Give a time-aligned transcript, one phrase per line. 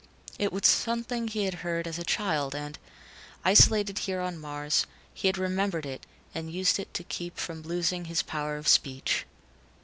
[0.39, 2.79] It was something he had heard as a child and,
[3.45, 8.05] isolated here on Mars, he had remembered it and used it to keep from losing
[8.05, 9.27] his power of speech.